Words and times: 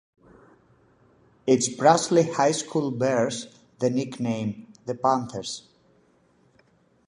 Its 1.45 1.69
Brusly 1.69 2.27
High 2.33 2.53
School 2.53 2.89
bears 2.89 3.55
the 3.77 3.91
nickname, 3.91 4.73
the 4.87 4.95
Panthers. 4.95 5.67